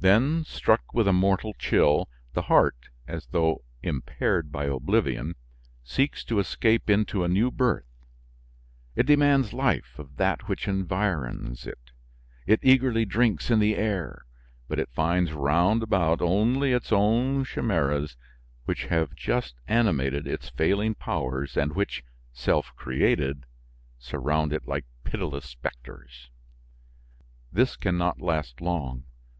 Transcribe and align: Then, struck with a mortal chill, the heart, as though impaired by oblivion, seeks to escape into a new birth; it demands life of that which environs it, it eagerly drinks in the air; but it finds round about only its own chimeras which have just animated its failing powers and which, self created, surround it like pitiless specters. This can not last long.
Then, 0.00 0.42
struck 0.42 0.92
with 0.92 1.06
a 1.06 1.12
mortal 1.12 1.54
chill, 1.56 2.08
the 2.32 2.42
heart, 2.42 2.88
as 3.06 3.26
though 3.28 3.62
impaired 3.84 4.50
by 4.50 4.64
oblivion, 4.64 5.36
seeks 5.84 6.24
to 6.24 6.40
escape 6.40 6.90
into 6.90 7.22
a 7.22 7.28
new 7.28 7.52
birth; 7.52 7.86
it 8.96 9.06
demands 9.06 9.52
life 9.52 9.96
of 9.96 10.16
that 10.16 10.48
which 10.48 10.66
environs 10.66 11.68
it, 11.68 11.92
it 12.46 12.58
eagerly 12.64 13.04
drinks 13.04 13.48
in 13.48 13.60
the 13.60 13.76
air; 13.76 14.24
but 14.66 14.80
it 14.80 14.90
finds 14.90 15.30
round 15.32 15.84
about 15.84 16.20
only 16.20 16.72
its 16.72 16.90
own 16.90 17.44
chimeras 17.44 18.16
which 18.64 18.86
have 18.86 19.14
just 19.14 19.54
animated 19.68 20.26
its 20.26 20.48
failing 20.48 20.96
powers 20.96 21.56
and 21.56 21.76
which, 21.76 22.02
self 22.32 22.74
created, 22.74 23.46
surround 24.00 24.52
it 24.52 24.66
like 24.66 24.86
pitiless 25.04 25.44
specters. 25.44 26.28
This 27.52 27.76
can 27.76 27.96
not 27.96 28.20
last 28.20 28.60
long. 28.60 29.04